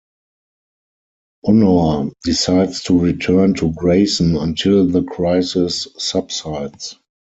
[1.45, 6.97] Honor decides to return to Grayson until the crisis subsides.